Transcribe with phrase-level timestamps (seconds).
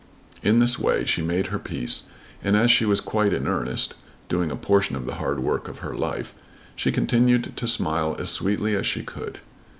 [0.41, 2.07] In this way she made her peace,
[2.43, 3.93] and as she was quite in earnest,
[4.29, 6.33] doing a portion of the hard work of her life,
[6.75, 9.41] she continued to smile as sweetly as she could.